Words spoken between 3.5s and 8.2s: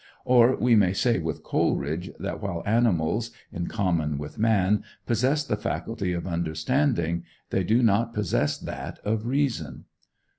in common with man, possess the faculty of understanding, they do not